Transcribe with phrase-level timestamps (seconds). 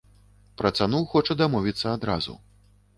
[0.61, 2.33] Пра цану хоча дамовіцца адразу.